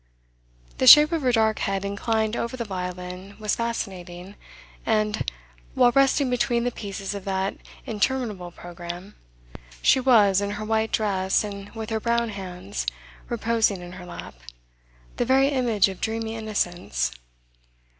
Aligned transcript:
The 0.79 0.87
shape 0.87 1.11
of 1.11 1.21
her 1.21 1.31
dark 1.31 1.59
head 1.59 1.85
inclined 1.85 2.35
over 2.35 2.57
the 2.57 2.65
violin 2.65 3.35
was 3.37 3.55
fascinating, 3.55 4.33
and, 4.83 5.29
while 5.75 5.91
resting 5.91 6.27
between 6.27 6.63
the 6.63 6.71
pieces 6.71 7.13
of 7.13 7.23
that 7.25 7.57
interminable 7.85 8.49
programme 8.49 9.13
she 9.83 9.99
was, 9.99 10.41
in 10.41 10.49
her 10.57 10.65
white 10.65 10.91
dress 10.91 11.43
and 11.43 11.69
with 11.75 11.91
her 11.91 11.99
brown 11.99 12.29
hands 12.29 12.87
reposing 13.29 13.81
in 13.81 13.91
her 13.91 14.05
lap, 14.07 14.33
the 15.17 15.23
very 15.23 15.49
image 15.49 15.87
of 15.87 16.01
dreamy 16.01 16.33
innocence. 16.35 17.11